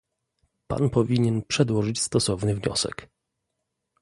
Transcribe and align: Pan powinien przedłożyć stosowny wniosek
Pan 0.67 0.89
powinien 0.89 1.41
przedłożyć 1.41 2.01
stosowny 2.01 2.55
wniosek 2.55 3.07